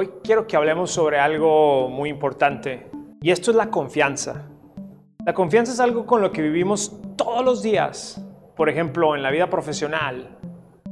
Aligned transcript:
Hoy 0.00 0.10
quiero 0.22 0.46
que 0.46 0.56
hablemos 0.56 0.92
sobre 0.92 1.18
algo 1.18 1.88
muy 1.88 2.08
importante 2.08 2.88
y 3.20 3.32
esto 3.32 3.50
es 3.50 3.56
la 3.56 3.68
confianza. 3.68 4.44
La 5.26 5.34
confianza 5.34 5.72
es 5.72 5.80
algo 5.80 6.06
con 6.06 6.22
lo 6.22 6.30
que 6.30 6.40
vivimos 6.40 6.96
todos 7.16 7.44
los 7.44 7.64
días. 7.64 8.24
Por 8.54 8.68
ejemplo, 8.68 9.16
en 9.16 9.24
la 9.24 9.32
vida 9.32 9.50
profesional, 9.50 10.38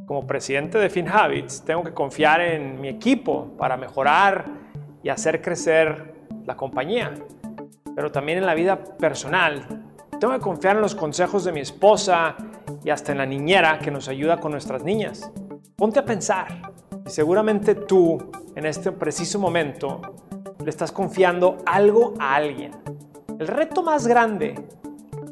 como 0.06 0.26
presidente 0.26 0.78
de 0.78 0.90
FinHabits, 0.90 1.64
tengo 1.64 1.84
que 1.84 1.94
confiar 1.94 2.40
en 2.40 2.80
mi 2.80 2.88
equipo 2.88 3.56
para 3.56 3.76
mejorar 3.76 4.44
y 5.04 5.08
hacer 5.08 5.40
crecer 5.40 6.26
la 6.44 6.56
compañía. 6.56 7.14
Pero 7.94 8.10
también 8.10 8.38
en 8.38 8.46
la 8.46 8.54
vida 8.54 8.76
personal, 8.76 9.84
tengo 10.18 10.34
que 10.34 10.40
confiar 10.40 10.74
en 10.74 10.82
los 10.82 10.96
consejos 10.96 11.44
de 11.44 11.52
mi 11.52 11.60
esposa 11.60 12.34
y 12.82 12.90
hasta 12.90 13.12
en 13.12 13.18
la 13.18 13.26
niñera 13.26 13.78
que 13.78 13.92
nos 13.92 14.08
ayuda 14.08 14.40
con 14.40 14.50
nuestras 14.50 14.82
niñas. 14.82 15.30
Ponte 15.76 16.00
a 16.00 16.04
pensar, 16.04 16.72
y 17.06 17.10
seguramente 17.10 17.76
tú 17.76 18.32
en 18.56 18.64
este 18.64 18.90
preciso 18.90 19.38
momento 19.38 20.00
le 20.64 20.70
estás 20.70 20.90
confiando 20.90 21.58
algo 21.66 22.14
a 22.18 22.34
alguien. 22.34 22.72
El 23.38 23.46
reto 23.46 23.82
más 23.82 24.06
grande 24.06 24.54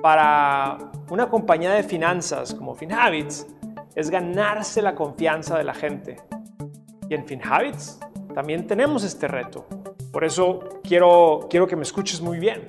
para 0.03 0.93
una 1.11 1.31
compañía 1.31 1.73
de 1.73 1.83
finanzas 1.83 2.55
como 2.55 2.75
FinHabits 2.75 3.47
es 3.95 4.11
ganarse 4.11 4.83
la 4.83 4.95
confianza 4.95 5.57
de 5.57 5.65
la 5.65 5.73
gente. 5.73 6.17
Y 7.09 7.15
en 7.15 7.27
FinHabits 7.27 7.99
también 8.35 8.67
tenemos 8.67 9.03
este 9.05 9.27
reto. 9.27 9.67
Por 10.13 10.23
eso 10.23 10.81
quiero, 10.83 11.47
quiero 11.49 11.67
que 11.67 11.77
me 11.77 11.83
escuches 11.83 12.21
muy 12.21 12.39
bien. 12.39 12.67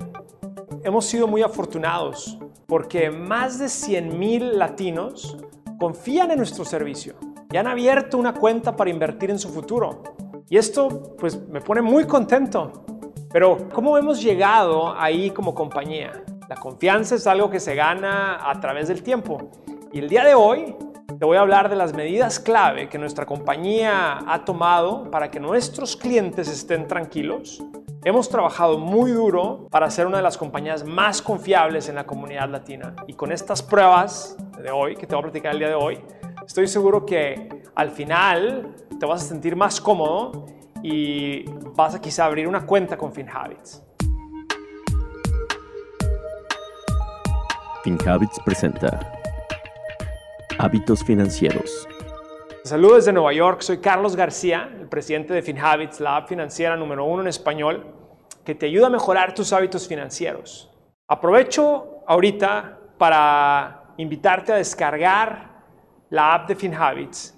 Hemos 0.84 1.04
sido 1.04 1.26
muy 1.26 1.42
afortunados 1.42 2.38
porque 2.66 3.10
más 3.10 3.58
de 3.58 3.66
100.000 3.66 4.52
latinos 4.52 5.36
confían 5.78 6.30
en 6.30 6.38
nuestro 6.38 6.64
servicio 6.64 7.14
y 7.52 7.58
han 7.58 7.66
abierto 7.66 8.16
una 8.16 8.32
cuenta 8.32 8.74
para 8.74 8.88
invertir 8.88 9.30
en 9.30 9.38
su 9.38 9.50
futuro. 9.50 10.15
Y 10.48 10.58
esto 10.58 11.16
pues 11.18 11.48
me 11.48 11.60
pone 11.60 11.82
muy 11.82 12.04
contento. 12.04 12.84
Pero 13.32 13.68
¿cómo 13.72 13.98
hemos 13.98 14.22
llegado 14.22 14.94
ahí 14.96 15.30
como 15.30 15.54
compañía? 15.54 16.22
La 16.48 16.54
confianza 16.54 17.16
es 17.16 17.26
algo 17.26 17.50
que 17.50 17.58
se 17.58 17.74
gana 17.74 18.48
a 18.48 18.60
través 18.60 18.86
del 18.86 19.02
tiempo. 19.02 19.50
Y 19.92 19.98
el 19.98 20.08
día 20.08 20.24
de 20.24 20.34
hoy 20.34 20.76
te 21.18 21.24
voy 21.24 21.36
a 21.36 21.40
hablar 21.40 21.68
de 21.68 21.74
las 21.74 21.94
medidas 21.94 22.38
clave 22.38 22.88
que 22.88 22.96
nuestra 22.96 23.26
compañía 23.26 24.20
ha 24.24 24.44
tomado 24.44 25.10
para 25.10 25.32
que 25.32 25.40
nuestros 25.40 25.96
clientes 25.96 26.48
estén 26.48 26.86
tranquilos. 26.86 27.60
Hemos 28.04 28.28
trabajado 28.28 28.78
muy 28.78 29.10
duro 29.10 29.66
para 29.68 29.90
ser 29.90 30.06
una 30.06 30.18
de 30.18 30.22
las 30.22 30.38
compañías 30.38 30.84
más 30.84 31.20
confiables 31.20 31.88
en 31.88 31.96
la 31.96 32.04
comunidad 32.04 32.48
latina. 32.48 32.94
Y 33.08 33.14
con 33.14 33.32
estas 33.32 33.64
pruebas 33.64 34.36
de 34.62 34.70
hoy, 34.70 34.94
que 34.94 35.08
te 35.08 35.16
voy 35.16 35.22
a 35.22 35.24
platicar 35.24 35.54
el 35.54 35.58
día 35.58 35.68
de 35.68 35.74
hoy, 35.74 35.98
estoy 36.46 36.68
seguro 36.68 37.04
que 37.04 37.64
al 37.74 37.90
final 37.90 38.85
te 38.98 39.06
vas 39.06 39.24
a 39.24 39.26
sentir 39.26 39.56
más 39.56 39.80
cómodo 39.80 40.46
y 40.82 41.44
vas 41.74 41.94
a 41.94 42.00
quizá 42.00 42.24
abrir 42.24 42.48
una 42.48 42.64
cuenta 42.64 42.96
con 42.96 43.12
FinHabits. 43.12 43.82
FinHabits 47.82 48.40
presenta 48.44 49.12
Hábitos 50.58 51.04
Financieros. 51.04 51.86
Saludos 52.64 52.96
desde 52.96 53.12
Nueva 53.12 53.32
York, 53.32 53.60
soy 53.60 53.78
Carlos 53.78 54.16
García, 54.16 54.68
el 54.80 54.88
presidente 54.88 55.32
de 55.32 55.42
FinHabits, 55.42 56.00
la 56.00 56.16
app 56.16 56.28
financiera 56.28 56.76
número 56.76 57.04
uno 57.04 57.22
en 57.22 57.28
español, 57.28 57.86
que 58.44 58.56
te 58.56 58.66
ayuda 58.66 58.88
a 58.88 58.90
mejorar 58.90 59.34
tus 59.34 59.52
hábitos 59.52 59.86
financieros. 59.86 60.72
Aprovecho 61.06 62.02
ahorita 62.06 62.80
para 62.98 63.92
invitarte 63.98 64.52
a 64.52 64.56
descargar 64.56 65.62
la 66.10 66.34
app 66.34 66.48
de 66.48 66.56
FinHabits 66.56 67.35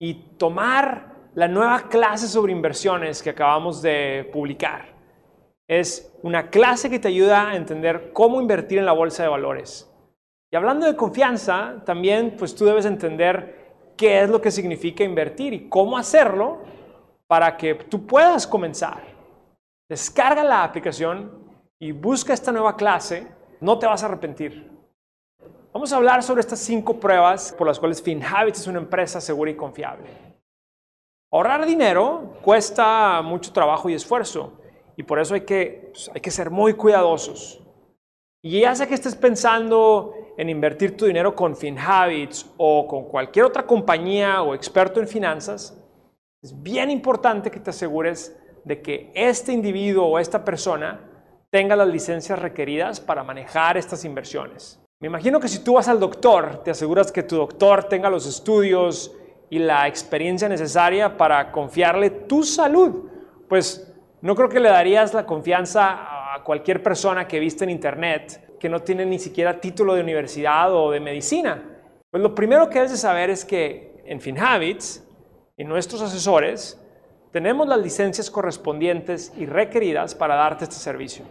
y 0.00 0.14
tomar 0.38 1.14
la 1.34 1.46
nueva 1.46 1.88
clase 1.88 2.26
sobre 2.26 2.52
inversiones 2.52 3.22
que 3.22 3.30
acabamos 3.30 3.82
de 3.82 4.28
publicar. 4.32 4.86
Es 5.68 6.12
una 6.22 6.48
clase 6.48 6.90
que 6.90 6.98
te 6.98 7.08
ayuda 7.08 7.50
a 7.50 7.56
entender 7.56 8.12
cómo 8.12 8.40
invertir 8.40 8.78
en 8.78 8.86
la 8.86 8.92
bolsa 8.92 9.22
de 9.22 9.28
valores. 9.28 9.88
Y 10.50 10.56
hablando 10.56 10.86
de 10.86 10.96
confianza, 10.96 11.82
también 11.84 12.34
pues 12.36 12.56
tú 12.56 12.64
debes 12.64 12.86
entender 12.86 13.74
qué 13.96 14.22
es 14.22 14.30
lo 14.30 14.40
que 14.40 14.50
significa 14.50 15.04
invertir 15.04 15.52
y 15.52 15.68
cómo 15.68 15.96
hacerlo 15.96 16.62
para 17.28 17.56
que 17.56 17.74
tú 17.74 18.06
puedas 18.06 18.46
comenzar. 18.46 19.02
Descarga 19.88 20.42
la 20.42 20.64
aplicación 20.64 21.60
y 21.78 21.92
busca 21.92 22.32
esta 22.32 22.50
nueva 22.50 22.74
clase. 22.76 23.28
No 23.60 23.78
te 23.78 23.86
vas 23.86 24.02
a 24.02 24.06
arrepentir. 24.06 24.79
Vamos 25.72 25.92
a 25.92 25.96
hablar 25.96 26.24
sobre 26.24 26.40
estas 26.40 26.58
cinco 26.58 26.98
pruebas 26.98 27.54
por 27.56 27.64
las 27.64 27.78
cuales 27.78 28.02
FinHabits 28.02 28.60
es 28.60 28.66
una 28.66 28.80
empresa 28.80 29.20
segura 29.20 29.52
y 29.52 29.54
confiable. 29.54 30.08
Ahorrar 31.32 31.64
dinero 31.64 32.34
cuesta 32.42 33.22
mucho 33.22 33.52
trabajo 33.52 33.88
y 33.88 33.94
esfuerzo 33.94 34.60
y 34.96 35.04
por 35.04 35.20
eso 35.20 35.34
hay 35.34 35.42
que, 35.42 35.90
pues, 35.92 36.10
hay 36.12 36.20
que 36.20 36.32
ser 36.32 36.50
muy 36.50 36.74
cuidadosos. 36.74 37.62
Y 38.42 38.62
ya 38.62 38.74
sea 38.74 38.88
que 38.88 38.94
estés 38.94 39.14
pensando 39.14 40.12
en 40.36 40.48
invertir 40.48 40.96
tu 40.96 41.04
dinero 41.04 41.36
con 41.36 41.56
FinHabits 41.56 42.50
o 42.56 42.88
con 42.88 43.04
cualquier 43.04 43.44
otra 43.44 43.64
compañía 43.64 44.42
o 44.42 44.54
experto 44.54 44.98
en 44.98 45.06
finanzas, 45.06 45.80
es 46.42 46.60
bien 46.60 46.90
importante 46.90 47.48
que 47.48 47.60
te 47.60 47.70
asegures 47.70 48.36
de 48.64 48.82
que 48.82 49.12
este 49.14 49.52
individuo 49.52 50.06
o 50.06 50.18
esta 50.18 50.44
persona 50.44 51.00
tenga 51.48 51.76
las 51.76 51.88
licencias 51.88 52.40
requeridas 52.40 52.98
para 52.98 53.22
manejar 53.22 53.76
estas 53.76 54.04
inversiones. 54.04 54.80
Me 55.00 55.06
imagino 55.06 55.40
que 55.40 55.48
si 55.48 55.64
tú 55.64 55.74
vas 55.74 55.88
al 55.88 55.98
doctor, 55.98 56.62
te 56.62 56.72
aseguras 56.72 57.10
que 57.10 57.22
tu 57.22 57.36
doctor 57.36 57.84
tenga 57.84 58.10
los 58.10 58.26
estudios 58.26 59.16
y 59.48 59.58
la 59.58 59.88
experiencia 59.88 60.46
necesaria 60.46 61.16
para 61.16 61.50
confiarle 61.50 62.10
tu 62.10 62.42
salud. 62.42 63.08
Pues 63.48 63.90
no 64.20 64.36
creo 64.36 64.50
que 64.50 64.60
le 64.60 64.68
darías 64.68 65.14
la 65.14 65.24
confianza 65.24 66.34
a 66.34 66.44
cualquier 66.44 66.82
persona 66.82 67.26
que 67.26 67.40
viste 67.40 67.64
en 67.64 67.70
internet 67.70 68.58
que 68.60 68.68
no 68.68 68.80
tiene 68.80 69.06
ni 69.06 69.18
siquiera 69.18 69.58
título 69.58 69.94
de 69.94 70.02
universidad 70.02 70.70
o 70.74 70.90
de 70.90 71.00
medicina. 71.00 71.80
Pues 72.10 72.22
lo 72.22 72.34
primero 72.34 72.68
que 72.68 72.74
debes 72.74 72.90
de 72.90 72.98
saber 72.98 73.30
es 73.30 73.46
que 73.46 74.02
en 74.04 74.20
FinHabits 74.20 75.02
y 75.56 75.64
nuestros 75.64 76.02
asesores 76.02 76.78
tenemos 77.32 77.66
las 77.66 77.80
licencias 77.80 78.30
correspondientes 78.30 79.32
y 79.38 79.46
requeridas 79.46 80.14
para 80.14 80.34
darte 80.34 80.64
este 80.64 80.76
servicio. 80.76 81.24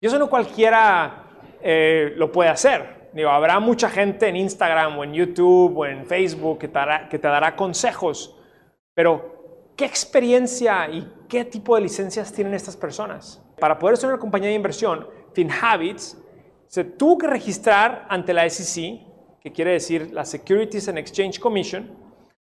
Y 0.00 0.06
eso 0.06 0.16
no 0.16 0.30
cualquiera 0.30 1.24
eh, 1.60 2.12
lo 2.14 2.30
puede 2.30 2.50
hacer. 2.50 3.05
Digo, 3.16 3.30
habrá 3.30 3.58
mucha 3.60 3.88
gente 3.88 4.28
en 4.28 4.36
Instagram 4.36 4.98
o 4.98 5.02
en 5.02 5.14
YouTube 5.14 5.74
o 5.74 5.86
en 5.86 6.04
Facebook 6.04 6.58
que 6.58 6.68
te, 6.68 6.74
dará, 6.74 7.08
que 7.08 7.18
te 7.18 7.26
dará 7.26 7.56
consejos, 7.56 8.36
pero 8.92 9.70
¿qué 9.74 9.86
experiencia 9.86 10.86
y 10.90 11.10
qué 11.26 11.46
tipo 11.46 11.76
de 11.76 11.80
licencias 11.80 12.30
tienen 12.30 12.52
estas 12.52 12.76
personas? 12.76 13.42
Para 13.58 13.78
poder 13.78 13.96
ser 13.96 14.10
una 14.10 14.18
compañía 14.18 14.50
de 14.50 14.56
inversión, 14.56 15.08
FinHabits 15.32 16.22
se 16.66 16.84
tuvo 16.84 17.16
que 17.16 17.26
registrar 17.26 18.04
ante 18.10 18.34
la 18.34 18.46
SEC, 18.50 19.00
que 19.40 19.50
quiere 19.50 19.70
decir 19.70 20.12
la 20.12 20.26
Securities 20.26 20.86
and 20.90 20.98
Exchange 20.98 21.40
Commission, 21.40 21.90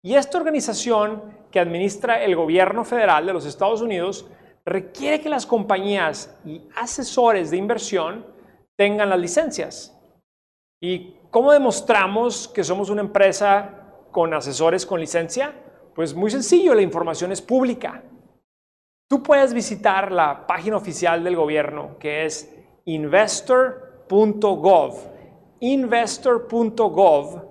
y 0.04 0.14
esta 0.14 0.38
organización 0.38 1.24
que 1.50 1.60
administra 1.60 2.24
el 2.24 2.36
gobierno 2.36 2.86
federal 2.86 3.26
de 3.26 3.34
los 3.34 3.48
Estados 3.48 3.82
Unidos 3.82 4.28
requiere 4.64 5.22
que 5.22 5.30
las 5.30 5.48
compañías 5.48 6.38
y 6.46 6.62
asesores 6.76 7.50
de 7.50 7.58
inversión 7.58 8.28
tengan 8.76 9.10
las 9.10 9.20
licencias. 9.20 9.98
¿Y 10.84 11.14
cómo 11.30 11.52
demostramos 11.52 12.48
que 12.48 12.64
somos 12.64 12.90
una 12.90 13.02
empresa 13.02 13.70
con 14.12 14.34
asesores 14.34 14.84
con 14.84 15.00
licencia? 15.00 15.54
Pues 15.94 16.16
muy 16.16 16.32
sencillo, 16.32 16.74
la 16.74 16.82
información 16.82 17.32
es 17.32 17.40
pública. 17.40 18.02
Tú 19.08 19.22
puedes 19.22 19.54
visitar 19.54 20.12
la 20.12 20.48
página 20.48 20.78
oficial 20.78 21.24
del 21.24 21.36
gobierno 21.36 22.00
que 22.00 22.26
es 22.26 22.52
investor.gov, 22.86 23.74
investor.gov, 25.60 27.42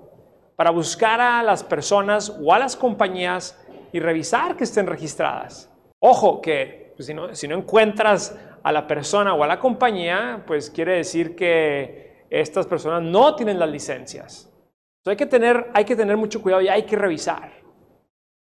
para 0.57 0.71
buscar 0.71 1.21
a 1.21 1.41
las 1.45 1.63
personas 1.63 2.37
o 2.43 2.53
a 2.53 2.59
las 2.59 2.75
compañías 2.75 3.65
y 3.93 4.01
revisar 4.01 4.57
que 4.57 4.65
estén 4.65 4.89
registradas. 4.89 5.71
Ojo 6.01 6.41
que 6.41 6.95
pues, 6.97 7.07
si, 7.07 7.15
no, 7.15 7.33
si 7.37 7.47
no 7.47 7.57
encuentras 7.57 8.37
a 8.65 8.73
la 8.73 8.89
persona 8.89 9.35
o 9.35 9.45
a 9.45 9.47
la 9.47 9.61
compañía, 9.61 10.43
pues 10.49 10.69
quiere 10.69 10.97
decir 10.97 11.37
que 11.37 12.10
estas 12.31 12.67
personas 12.67 13.03
no 13.03 13.35
tienen 13.35 13.59
las 13.59 13.69
licencias. 13.69 14.51
Entonces 14.99 15.13
hay 15.13 15.17
que 15.17 15.27
tener, 15.27 15.71
hay 15.75 15.85
que 15.85 15.97
tener 15.97 16.17
mucho 16.17 16.41
cuidado 16.41 16.63
y 16.63 16.69
hay 16.69 16.85
que 16.85 16.97
revisar. 16.97 17.53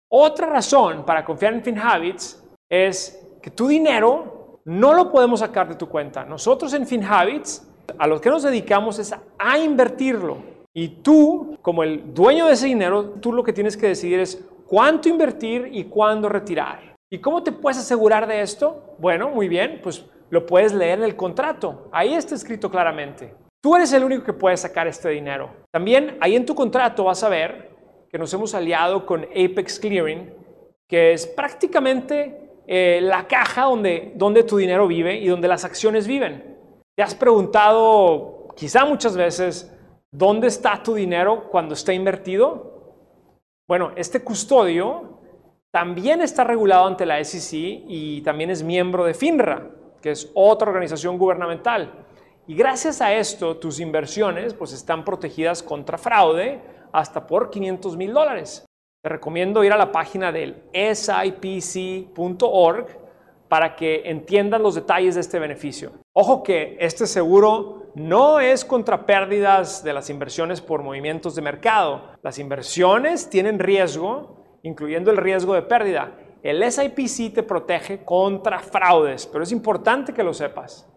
Otra 0.08 0.46
razón 0.46 1.04
para 1.04 1.24
confiar 1.24 1.54
en 1.54 1.62
FinHabits 1.62 2.42
es 2.68 3.26
que 3.42 3.50
tu 3.50 3.68
dinero 3.68 4.60
no 4.64 4.94
lo 4.94 5.10
podemos 5.10 5.40
sacar 5.40 5.68
de 5.68 5.74
tu 5.74 5.88
cuenta. 5.88 6.24
Nosotros 6.24 6.72
en 6.74 6.86
FinHabits 6.86 7.66
a 7.98 8.06
lo 8.06 8.20
que 8.20 8.30
nos 8.30 8.42
dedicamos 8.42 8.98
es 8.98 9.14
a 9.38 9.58
invertirlo. 9.58 10.38
Y 10.72 10.88
tú, 10.88 11.58
como 11.62 11.82
el 11.82 12.14
dueño 12.14 12.46
de 12.46 12.52
ese 12.52 12.66
dinero, 12.66 13.14
tú 13.20 13.32
lo 13.32 13.42
que 13.42 13.52
tienes 13.52 13.76
que 13.76 13.88
decidir 13.88 14.20
es 14.20 14.44
cuánto 14.66 15.08
invertir 15.08 15.68
y 15.72 15.84
cuándo 15.84 16.28
retirar. 16.28 16.94
¿Y 17.10 17.18
cómo 17.18 17.42
te 17.42 17.50
puedes 17.50 17.78
asegurar 17.78 18.28
de 18.28 18.40
esto? 18.40 18.94
Bueno, 18.98 19.30
muy 19.30 19.48
bien, 19.48 19.80
pues 19.82 20.04
lo 20.28 20.46
puedes 20.46 20.72
leer 20.72 20.98
en 20.98 21.04
el 21.04 21.16
contrato. 21.16 21.88
Ahí 21.90 22.14
está 22.14 22.36
escrito 22.36 22.70
claramente. 22.70 23.34
Tú 23.62 23.76
eres 23.76 23.92
el 23.92 24.04
único 24.04 24.24
que 24.24 24.32
puede 24.32 24.56
sacar 24.56 24.86
este 24.86 25.10
dinero. 25.10 25.50
También 25.70 26.16
ahí 26.20 26.34
en 26.34 26.46
tu 26.46 26.54
contrato 26.54 27.04
vas 27.04 27.22
a 27.22 27.28
ver 27.28 27.70
que 28.10 28.18
nos 28.18 28.32
hemos 28.32 28.54
aliado 28.54 29.04
con 29.04 29.24
Apex 29.24 29.78
Clearing, 29.78 30.32
que 30.88 31.12
es 31.12 31.26
prácticamente 31.26 32.50
eh, 32.66 33.00
la 33.02 33.28
caja 33.28 33.64
donde, 33.64 34.12
donde 34.16 34.44
tu 34.44 34.56
dinero 34.56 34.86
vive 34.88 35.16
y 35.16 35.28
donde 35.28 35.46
las 35.46 35.64
acciones 35.64 36.06
viven. 36.06 36.58
¿Te 36.96 37.02
has 37.02 37.14
preguntado, 37.14 38.48
quizá 38.56 38.84
muchas 38.86 39.16
veces, 39.16 39.70
dónde 40.10 40.48
está 40.48 40.82
tu 40.82 40.94
dinero 40.94 41.48
cuando 41.50 41.74
está 41.74 41.92
invertido? 41.92 42.96
Bueno, 43.68 43.92
este 43.94 44.24
custodio 44.24 45.20
también 45.70 46.22
está 46.22 46.44
regulado 46.44 46.86
ante 46.86 47.06
la 47.06 47.22
SEC 47.22 47.84
y 47.86 48.22
también 48.22 48.50
es 48.50 48.62
miembro 48.62 49.04
de 49.04 49.14
FINRA, 49.14 49.70
que 50.00 50.10
es 50.12 50.30
otra 50.34 50.68
organización 50.68 51.18
gubernamental. 51.18 52.06
Y 52.46 52.54
gracias 52.54 53.00
a 53.00 53.12
esto, 53.14 53.56
tus 53.56 53.80
inversiones 53.80 54.54
pues, 54.54 54.72
están 54.72 55.04
protegidas 55.04 55.62
contra 55.62 55.98
fraude 55.98 56.60
hasta 56.92 57.26
por 57.26 57.50
500 57.50 57.96
mil 57.96 58.12
dólares. 58.12 58.64
Te 59.02 59.08
recomiendo 59.08 59.64
ir 59.64 59.72
a 59.72 59.78
la 59.78 59.92
página 59.92 60.30
del 60.32 60.62
sipc.org 60.94 62.06
para 63.48 63.74
que 63.74 64.02
entiendan 64.04 64.62
los 64.62 64.74
detalles 64.74 65.14
de 65.14 65.22
este 65.22 65.38
beneficio. 65.38 65.92
Ojo 66.12 66.42
que 66.42 66.76
este 66.80 67.06
seguro 67.06 67.90
no 67.94 68.40
es 68.40 68.64
contra 68.64 69.06
pérdidas 69.06 69.82
de 69.82 69.92
las 69.92 70.10
inversiones 70.10 70.60
por 70.60 70.82
movimientos 70.82 71.34
de 71.34 71.42
mercado. 71.42 72.02
Las 72.22 72.38
inversiones 72.38 73.28
tienen 73.28 73.58
riesgo, 73.58 74.58
incluyendo 74.62 75.10
el 75.10 75.16
riesgo 75.16 75.54
de 75.54 75.62
pérdida. 75.62 76.12
El 76.42 76.62
SIPC 76.70 77.34
te 77.34 77.42
protege 77.42 78.04
contra 78.04 78.60
fraudes, 78.60 79.26
pero 79.26 79.44
es 79.44 79.52
importante 79.52 80.12
que 80.12 80.22
lo 80.22 80.32
sepas. 80.32 80.88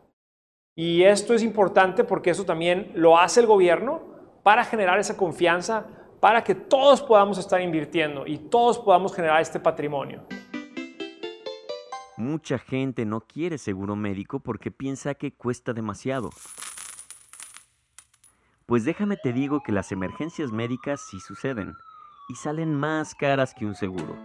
Y 0.76 1.04
esto 1.04 1.34
es 1.34 1.44
importante 1.44 2.04
porque 2.04 2.32
eso 2.32 2.46
también 2.46 2.92
lo 2.96 3.18
hace 3.18 3.40
el 3.40 3.48
gobierno 3.48 4.02
para 4.42 4.66
generar 4.66 5.00
esa 5.00 5.16
confianza 5.16 5.86
para 6.20 6.44
que 6.44 6.56
todos 6.56 7.02
podamos 7.02 7.38
estar 7.38 7.62
invirtiendo 7.62 8.26
y 8.26 8.38
todos 8.38 8.80
podamos 8.80 9.14
generar 9.14 9.42
este 9.42 9.60
patrimonio. 9.60 10.24
Mucha 12.18 12.58
gente 12.58 13.06
no 13.06 13.22
quiere 13.22 13.58
seguro 13.58 13.96
médico 13.96 14.40
porque 14.40 14.72
piensa 14.72 15.16
que 15.16 15.34
cuesta 15.34 15.74
demasiado. 15.74 16.30
Pues 18.66 18.86
déjame 18.86 19.18
te 19.18 19.34
digo 19.34 19.62
que 19.62 19.72
las 19.74 19.92
emergencias 19.92 20.52
médicas 20.52 21.02
sí 21.02 21.20
suceden 21.20 21.74
y 22.30 22.36
salen 22.36 22.74
más 22.74 23.14
caras 23.14 23.54
que 23.54 23.66
un 23.66 23.76
seguro. 23.76 24.16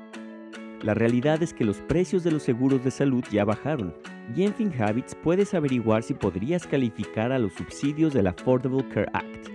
La 0.83 0.95
realidad 0.95 1.43
es 1.43 1.53
que 1.53 1.65
los 1.65 1.79
precios 1.79 2.23
de 2.23 2.31
los 2.31 2.45
seguros 2.45 2.85
de 2.85 2.93
salud 2.93 3.25
ya 3.33 3.45
bajaron 3.45 3.93
y 4.37 4.45
en 4.45 4.55
FinHabits 4.55 5.17
puedes 5.17 5.53
averiguar 5.53 6.05
si 6.05 6.15
podrías 6.15 6.69
calificar 6.69 7.33
a 7.33 7.39
los 7.39 7.53
subsidios 7.55 8.15
del 8.15 8.29
Affordable 8.29 8.89
Care 8.89 9.11
Act. 9.13 9.49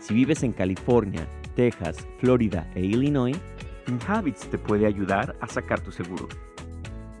Si 0.00 0.12
vives 0.12 0.42
en 0.42 0.52
California, 0.52 1.26
Texas, 1.54 2.06
Florida 2.18 2.70
e 2.74 2.80
Illinois, 2.80 3.38
FinHabits 3.86 4.50
te 4.50 4.58
puede 4.58 4.86
ayudar 4.86 5.34
a 5.40 5.46
sacar 5.46 5.80
tu 5.80 5.90
seguro. 5.92 6.28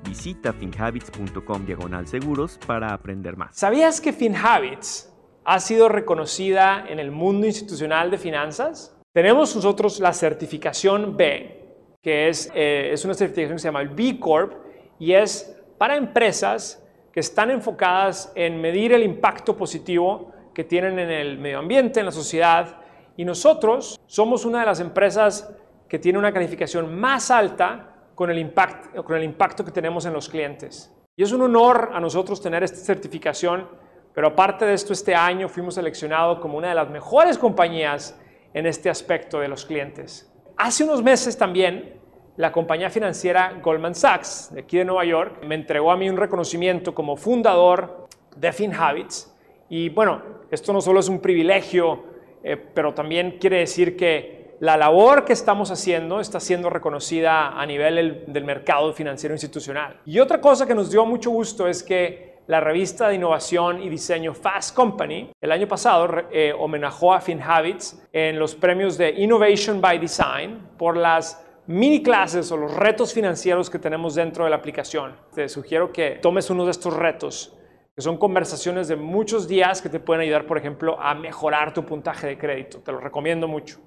Visita 0.04 0.52
finhabits.com 0.52 1.64
diagonal 1.64 2.06
seguros 2.06 2.58
para 2.66 2.92
aprender 2.92 3.38
más. 3.38 3.56
¿Sabías 3.56 4.02
que 4.02 4.12
FinHabits 4.12 5.10
ha 5.44 5.60
sido 5.60 5.88
reconocida 5.88 6.84
en 6.86 6.98
el 6.98 7.10
mundo 7.10 7.46
institucional 7.46 8.10
de 8.10 8.18
finanzas? 8.18 8.94
Tenemos 9.12 9.56
nosotros 9.56 9.98
la 9.98 10.12
certificación 10.12 11.16
B, 11.16 11.59
que 12.02 12.28
es, 12.28 12.50
eh, 12.54 12.90
es 12.92 13.04
una 13.04 13.14
certificación 13.14 13.56
que 13.56 13.60
se 13.60 13.68
llama 13.68 13.82
el 13.82 13.88
B 13.90 14.18
Corp 14.18 14.54
y 14.98 15.12
es 15.12 15.56
para 15.78 15.96
empresas 15.96 16.86
que 17.12 17.20
están 17.20 17.50
enfocadas 17.50 18.32
en 18.34 18.60
medir 18.60 18.92
el 18.92 19.02
impacto 19.02 19.56
positivo 19.56 20.32
que 20.54 20.64
tienen 20.64 20.98
en 20.98 21.10
el 21.10 21.38
medio 21.38 21.58
ambiente, 21.58 22.00
en 22.00 22.06
la 22.06 22.12
sociedad 22.12 22.76
y 23.16 23.24
nosotros 23.24 24.00
somos 24.06 24.44
una 24.44 24.60
de 24.60 24.66
las 24.66 24.80
empresas 24.80 25.54
que 25.88 25.98
tiene 25.98 26.18
una 26.18 26.32
calificación 26.32 26.98
más 26.98 27.30
alta 27.30 27.90
con 28.14 28.30
el, 28.30 28.38
impacto, 28.38 29.04
con 29.04 29.16
el 29.16 29.24
impacto 29.24 29.64
que 29.64 29.72
tenemos 29.72 30.06
en 30.06 30.12
los 30.12 30.28
clientes. 30.28 30.94
Y 31.16 31.22
es 31.22 31.32
un 31.32 31.42
honor 31.42 31.90
a 31.92 32.00
nosotros 32.00 32.40
tener 32.40 32.62
esta 32.62 32.78
certificación, 32.78 33.68
pero 34.14 34.28
aparte 34.28 34.64
de 34.64 34.74
esto, 34.74 34.92
este 34.92 35.14
año 35.14 35.48
fuimos 35.48 35.74
seleccionados 35.74 36.38
como 36.38 36.56
una 36.56 36.68
de 36.68 36.74
las 36.74 36.88
mejores 36.88 37.36
compañías 37.38 38.18
en 38.54 38.66
este 38.66 38.88
aspecto 38.88 39.40
de 39.40 39.48
los 39.48 39.66
clientes. 39.66 40.29
Hace 40.62 40.84
unos 40.84 41.02
meses 41.02 41.38
también, 41.38 41.94
la 42.36 42.52
compañía 42.52 42.90
financiera 42.90 43.58
Goldman 43.62 43.94
Sachs, 43.94 44.50
de 44.52 44.60
aquí 44.60 44.76
de 44.76 44.84
Nueva 44.84 45.04
York, 45.04 45.42
me 45.42 45.54
entregó 45.54 45.90
a 45.90 45.96
mí 45.96 46.08
un 46.08 46.16
reconocimiento 46.16 46.94
como 46.94 47.16
fundador 47.16 48.08
de 48.36 48.52
FinHabits. 48.52 49.34
Y 49.70 49.88
bueno, 49.88 50.22
esto 50.50 50.72
no 50.72 50.80
solo 50.80 51.00
es 51.00 51.08
un 51.08 51.20
privilegio 51.20 52.10
eh, 52.42 52.56
pero 52.56 52.94
también 52.94 53.38
quiere 53.38 53.58
decir 53.58 53.96
que 53.96 54.56
la 54.60 54.76
labor 54.76 55.24
que 55.24 55.32
estamos 55.32 55.70
haciendo 55.70 56.20
está 56.20 56.40
siendo 56.40 56.70
reconocida 56.70 57.60
a 57.60 57.66
nivel 57.66 58.24
del, 58.26 58.44
mercado 58.44 58.92
financiero 58.92 59.34
institucional. 59.34 60.00
Y 60.04 60.18
otra 60.18 60.40
cosa 60.40 60.66
que 60.66 60.74
nos 60.74 60.90
dio 60.90 61.04
mucho 61.06 61.30
gusto 61.30 61.66
es 61.66 61.82
que 61.82 62.29
la 62.50 62.58
revista 62.58 63.08
de 63.08 63.14
innovación 63.14 63.80
y 63.80 63.88
diseño 63.88 64.34
Fast 64.34 64.74
Company 64.74 65.30
el 65.40 65.52
año 65.52 65.68
pasado 65.68 66.08
eh, 66.32 66.52
homenajó 66.58 67.14
a 67.14 67.20
FinHabits 67.20 68.08
en 68.12 68.40
los 68.40 68.56
premios 68.56 68.98
de 68.98 69.10
Innovation 69.10 69.80
by 69.80 70.00
Design 70.00 70.70
por 70.76 70.96
las 70.96 71.46
mini 71.68 72.02
clases 72.02 72.50
o 72.50 72.56
los 72.56 72.74
retos 72.74 73.14
financieros 73.14 73.70
que 73.70 73.78
tenemos 73.78 74.16
dentro 74.16 74.42
de 74.42 74.50
la 74.50 74.56
aplicación. 74.56 75.14
Te 75.32 75.48
sugiero 75.48 75.92
que 75.92 76.18
tomes 76.20 76.50
uno 76.50 76.64
de 76.64 76.72
estos 76.72 76.92
retos 76.92 77.56
que 77.94 78.02
son 78.02 78.16
conversaciones 78.16 78.88
de 78.88 78.96
muchos 78.96 79.46
días 79.46 79.80
que 79.80 79.88
te 79.88 80.00
pueden 80.00 80.22
ayudar, 80.22 80.44
por 80.44 80.58
ejemplo, 80.58 81.00
a 81.00 81.14
mejorar 81.14 81.72
tu 81.72 81.84
puntaje 81.84 82.26
de 82.26 82.36
crédito. 82.36 82.80
Te 82.80 82.90
lo 82.90 82.98
recomiendo 82.98 83.46
mucho. 83.46 83.78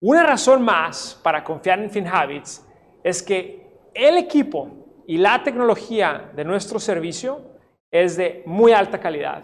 Una 0.00 0.24
razón 0.24 0.60
más 0.60 1.20
para 1.22 1.44
confiar 1.44 1.78
en 1.78 1.90
FinHabits 1.92 2.66
es 3.04 3.22
que 3.22 3.64
el 3.94 4.16
equipo 4.16 5.04
y 5.06 5.18
la 5.18 5.44
tecnología 5.44 6.32
de 6.34 6.44
nuestro 6.44 6.80
servicio 6.80 7.54
es 7.90 8.16
de 8.16 8.42
muy 8.46 8.72
alta 8.72 8.98
calidad. 9.00 9.42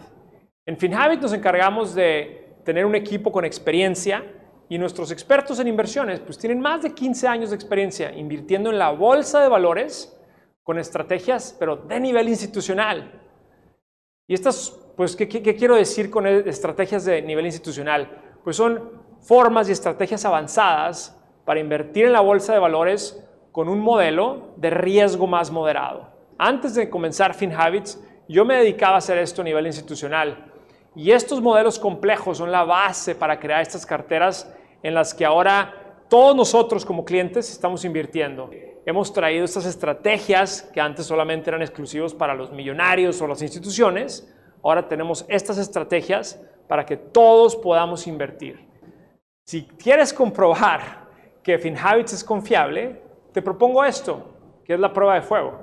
En 0.65 0.77
FinHabits 0.77 1.21
nos 1.21 1.33
encargamos 1.33 1.93
de 1.93 2.55
tener 2.63 2.85
un 2.85 2.95
equipo 2.95 3.31
con 3.31 3.45
experiencia 3.45 4.23
y 4.69 4.77
nuestros 4.77 5.11
expertos 5.11 5.59
en 5.59 5.67
inversiones 5.67 6.19
pues 6.19 6.37
tienen 6.37 6.59
más 6.59 6.81
de 6.81 6.93
15 6.93 7.27
años 7.27 7.49
de 7.49 7.55
experiencia 7.55 8.11
invirtiendo 8.13 8.69
en 8.69 8.79
la 8.79 8.91
bolsa 8.91 9.41
de 9.41 9.49
valores 9.49 10.17
con 10.63 10.79
estrategias 10.79 11.55
pero 11.59 11.75
de 11.75 11.99
nivel 11.99 12.29
institucional. 12.29 13.19
Y 14.27 14.33
estas, 14.33 14.71
pues, 14.95 15.15
¿qué, 15.15 15.27
quiero 15.27 15.75
decir 15.75 16.09
con 16.09 16.25
estrategias 16.25 17.03
de 17.05 17.21
nivel 17.21 17.45
institucional? 17.45 18.09
Pues 18.43 18.55
son 18.55 19.01
formas 19.21 19.67
y 19.67 19.73
estrategias 19.73 20.23
avanzadas 20.25 21.19
para 21.45 21.59
invertir 21.59 22.05
en 22.05 22.13
la 22.13 22.21
bolsa 22.21 22.53
de 22.53 22.59
valores 22.59 23.21
con 23.51 23.67
un 23.67 23.79
modelo 23.79 24.53
de 24.55 24.69
riesgo 24.69 25.27
más 25.27 25.51
moderado. 25.51 26.09
Antes 26.37 26.73
de 26.73 26.89
comenzar 26.89 27.33
FinHabits, 27.33 28.01
yo 28.27 28.45
me 28.45 28.55
dedicaba 28.57 28.95
a 28.95 28.97
hacer 28.97 29.17
esto 29.17 29.41
a 29.41 29.45
nivel 29.45 29.67
institucional. 29.67 30.51
Y 30.95 31.11
estos 31.11 31.41
modelos 31.41 31.79
complejos 31.79 32.37
son 32.37 32.51
la 32.51 32.63
base 32.63 33.15
para 33.15 33.39
crear 33.39 33.61
estas 33.61 33.85
carteras 33.85 34.51
en 34.81 34.93
las 34.93 35.13
que 35.13 35.25
ahora 35.25 35.95
todos 36.09 36.35
nosotros 36.35 36.85
como 36.85 37.03
clientes 37.03 37.49
estamos 37.49 37.83
invirtiendo 37.83 38.49
hemos 38.85 39.13
traído 39.13 39.45
estas 39.45 39.65
estrategias 39.65 40.61
que 40.73 40.81
antes 40.81 41.05
solamente 41.05 41.49
eran 41.49 41.61
exclusivos 41.61 42.13
para 42.13 42.33
los 42.33 42.51
millonarios 42.51 43.21
o 43.21 43.27
las 43.27 43.41
instituciones. 43.41 44.29
Ahora 44.61 44.87
tenemos 44.87 45.25
estas 45.27 45.57
estrategias 45.57 46.41
para 46.67 46.85
que 46.85 46.97
todos 46.97 47.55
podamos 47.55 48.07
invertir. 48.07 48.67
Si 49.45 49.65
quieres 49.65 50.13
comprobar 50.13 51.07
que 51.41 51.57
FinHabits 51.57 52.13
es 52.13 52.23
confiable, 52.23 53.01
te 53.33 53.41
propongo 53.41 53.83
esto, 53.83 54.35
que 54.65 54.73
es 54.73 54.79
la 54.79 54.93
prueba 54.93 55.15
de 55.15 55.21
fuego. 55.21 55.62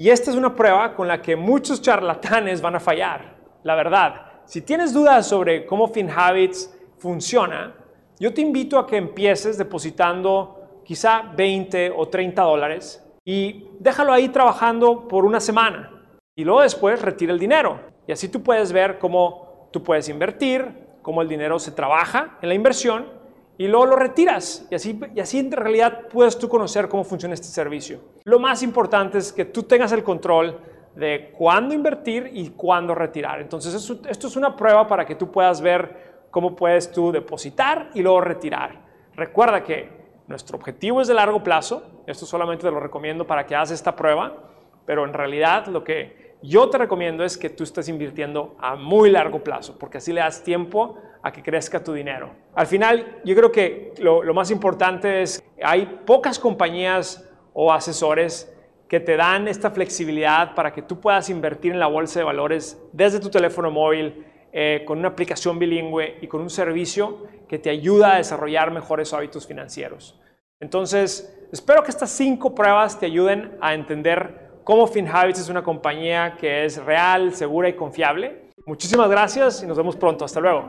Y 0.00 0.08
esta 0.08 0.30
es 0.30 0.36
una 0.38 0.56
prueba 0.56 0.94
con 0.94 1.06
la 1.06 1.20
que 1.20 1.36
muchos 1.36 1.82
charlatanes 1.82 2.62
van 2.62 2.74
a 2.74 2.80
fallar. 2.80 3.36
La 3.64 3.74
verdad, 3.74 4.40
si 4.46 4.62
tienes 4.62 4.94
dudas 4.94 5.28
sobre 5.28 5.66
cómo 5.66 5.88
FinHabits 5.88 6.74
funciona, 6.96 7.74
yo 8.18 8.32
te 8.32 8.40
invito 8.40 8.78
a 8.78 8.86
que 8.86 8.96
empieces 8.96 9.58
depositando 9.58 10.80
quizá 10.86 11.20
20 11.36 11.92
o 11.94 12.08
30 12.08 12.42
dólares 12.42 13.06
y 13.26 13.66
déjalo 13.78 14.14
ahí 14.14 14.30
trabajando 14.30 15.06
por 15.06 15.26
una 15.26 15.38
semana 15.38 15.90
y 16.34 16.44
luego 16.44 16.62
después 16.62 17.02
retira 17.02 17.34
el 17.34 17.38
dinero. 17.38 17.78
Y 18.06 18.12
así 18.12 18.30
tú 18.30 18.42
puedes 18.42 18.72
ver 18.72 18.98
cómo 18.98 19.68
tú 19.70 19.82
puedes 19.82 20.08
invertir, 20.08 20.64
cómo 21.02 21.20
el 21.20 21.28
dinero 21.28 21.58
se 21.58 21.72
trabaja 21.72 22.38
en 22.40 22.48
la 22.48 22.54
inversión 22.54 23.19
y 23.60 23.68
luego 23.68 23.84
lo 23.84 23.96
retiras. 23.96 24.66
Y 24.70 24.74
así, 24.74 24.98
y 25.14 25.20
así 25.20 25.38
en 25.38 25.52
realidad 25.52 26.08
puedes 26.10 26.38
tú 26.38 26.48
conocer 26.48 26.88
cómo 26.88 27.04
funciona 27.04 27.34
este 27.34 27.48
servicio. 27.48 28.00
Lo 28.24 28.38
más 28.38 28.62
importante 28.62 29.18
es 29.18 29.34
que 29.34 29.44
tú 29.44 29.64
tengas 29.64 29.92
el 29.92 30.02
control 30.02 30.58
de 30.96 31.30
cuándo 31.36 31.74
invertir 31.74 32.30
y 32.32 32.48
cuándo 32.52 32.94
retirar. 32.94 33.38
Entonces 33.38 33.74
esto 33.74 34.26
es 34.28 34.36
una 34.36 34.56
prueba 34.56 34.88
para 34.88 35.04
que 35.04 35.14
tú 35.14 35.30
puedas 35.30 35.60
ver 35.60 36.24
cómo 36.30 36.56
puedes 36.56 36.90
tú 36.90 37.12
depositar 37.12 37.90
y 37.92 38.00
luego 38.00 38.22
retirar. 38.22 38.80
Recuerda 39.14 39.62
que 39.62 39.90
nuestro 40.26 40.56
objetivo 40.56 41.02
es 41.02 41.08
de 41.08 41.12
largo 41.12 41.42
plazo, 41.42 41.82
esto 42.06 42.24
solamente 42.24 42.62
te 42.62 42.70
lo 42.70 42.80
recomiendo 42.80 43.26
para 43.26 43.44
que 43.44 43.54
hagas 43.54 43.72
esta 43.72 43.94
prueba, 43.94 44.38
pero 44.86 45.04
en 45.04 45.12
realidad 45.12 45.66
lo 45.66 45.84
que 45.84 46.19
yo 46.42 46.70
te 46.70 46.78
recomiendo 46.78 47.24
es 47.24 47.36
que 47.36 47.50
tú 47.50 47.64
estés 47.64 47.88
invirtiendo 47.88 48.56
a 48.58 48.76
muy 48.76 49.10
largo 49.10 49.42
plazo, 49.44 49.78
porque 49.78 49.98
así 49.98 50.12
le 50.12 50.20
das 50.20 50.42
tiempo 50.42 50.96
a 51.22 51.32
que 51.32 51.42
crezca 51.42 51.84
tu 51.84 51.92
dinero. 51.92 52.30
Al 52.54 52.66
final, 52.66 53.20
yo 53.24 53.34
creo 53.34 53.52
que 53.52 53.92
lo, 53.98 54.22
más 54.32 54.50
importante 54.50 55.22
es, 55.22 55.42
hay 55.62 56.00
pocas 56.06 56.38
compañías 56.38 57.28
o 57.52 57.72
asesores 57.72 58.54
que 58.88 59.00
te 59.00 59.16
dan 59.16 59.48
esta 59.48 59.70
flexibilidad 59.70 60.54
para 60.54 60.72
que 60.72 60.82
tú 60.82 60.98
puedas 61.00 61.30
invertir 61.30 61.72
en 61.72 61.78
la 61.78 61.86
bolsa 61.86 62.20
de 62.20 62.24
valores 62.24 62.82
desde 62.92 63.20
tu 63.20 63.30
teléfono 63.30 63.70
móvil, 63.70 64.26
eh, 64.52 64.82
con 64.84 64.98
una 64.98 65.08
aplicación 65.08 65.58
bilingüe 65.58 66.18
y 66.20 66.26
con 66.26 66.40
un 66.40 66.50
servicio 66.50 67.28
que 67.46 67.58
te 67.58 67.70
ayuda 67.70 68.14
a 68.14 68.16
desarrollar 68.16 68.72
mejores 68.72 69.12
hábitos 69.12 69.46
financieros. 69.46 70.18
Entonces, 70.58 71.38
espero 71.52 71.84
que 71.84 71.90
estas 71.90 72.10
cinco 72.10 72.54
pruebas 72.54 72.98
te 72.98 73.06
ayuden 73.06 73.56
a 73.60 73.74
entender 73.74 74.49
cómo 74.64 74.86
FinHabits 74.86 75.40
es 75.40 75.48
una 75.48 75.62
compañía 75.62 76.36
que 76.38 76.64
es 76.64 76.82
real, 76.84 77.34
segura 77.34 77.68
y 77.68 77.74
confiable. 77.74 78.50
Muchísimas 78.66 79.08
gracias 79.10 79.62
y 79.62 79.66
nos 79.66 79.76
vemos 79.76 79.96
pronto. 79.96 80.24
Hasta 80.24 80.40
luego. 80.40 80.68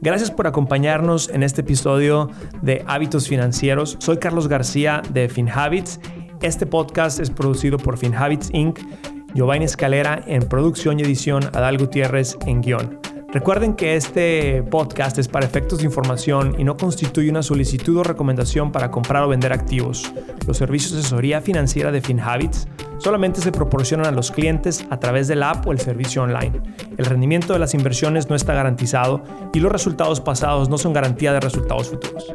Gracias 0.00 0.30
por 0.30 0.46
acompañarnos 0.46 1.28
en 1.30 1.42
este 1.42 1.62
episodio 1.62 2.30
de 2.62 2.84
Hábitos 2.86 3.28
Financieros. 3.28 3.96
Soy 3.98 4.18
Carlos 4.18 4.46
García 4.46 5.02
de 5.10 5.28
FinHabits. 5.28 6.00
Este 6.42 6.66
podcast 6.66 7.18
es 7.18 7.30
producido 7.30 7.78
por 7.78 7.98
FinHabits 7.98 8.50
Inc. 8.52 8.78
Giovanni 9.34 9.64
Escalera 9.64 10.22
en 10.26 10.48
producción 10.48 11.00
y 11.00 11.02
edición, 11.02 11.44
Adal 11.54 11.78
Gutiérrez 11.78 12.38
en 12.46 12.62
guion. 12.62 13.05
Recuerden 13.36 13.74
que 13.74 13.96
este 13.96 14.62
podcast 14.62 15.18
es 15.18 15.28
para 15.28 15.44
efectos 15.44 15.80
de 15.80 15.84
información 15.84 16.54
y 16.58 16.64
no 16.64 16.78
constituye 16.78 17.28
una 17.28 17.42
solicitud 17.42 17.98
o 17.98 18.02
recomendación 18.02 18.72
para 18.72 18.90
comprar 18.90 19.24
o 19.24 19.28
vender 19.28 19.52
activos. 19.52 20.10
Los 20.46 20.56
servicios 20.56 20.94
de 20.94 21.00
asesoría 21.00 21.42
financiera 21.42 21.92
de 21.92 22.00
FinHabits 22.00 22.66
solamente 22.96 23.42
se 23.42 23.52
proporcionan 23.52 24.06
a 24.06 24.10
los 24.10 24.30
clientes 24.30 24.86
a 24.88 24.98
través 25.00 25.28
de 25.28 25.36
la 25.36 25.50
app 25.50 25.66
o 25.66 25.72
el 25.72 25.80
servicio 25.80 26.22
online. 26.22 26.62
El 26.96 27.04
rendimiento 27.04 27.52
de 27.52 27.58
las 27.58 27.74
inversiones 27.74 28.30
no 28.30 28.36
está 28.36 28.54
garantizado 28.54 29.22
y 29.52 29.60
los 29.60 29.70
resultados 29.70 30.22
pasados 30.22 30.70
no 30.70 30.78
son 30.78 30.94
garantía 30.94 31.34
de 31.34 31.40
resultados 31.40 31.90
futuros. 31.90 32.34